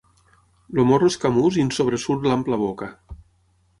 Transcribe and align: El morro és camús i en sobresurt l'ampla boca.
El 0.83 0.87
morro 0.91 1.11
és 1.13 1.19
camús 1.25 1.59
i 1.59 1.65
en 1.67 1.71
sobresurt 1.77 2.27
l'ampla 2.31 2.59
boca. 2.63 2.89